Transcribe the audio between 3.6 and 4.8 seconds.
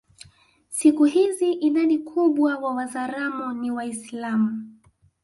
Waislamu